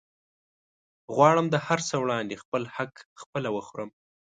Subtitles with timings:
[1.15, 3.89] غواړم د هرڅه وړاندې خپل حق خپله وخورم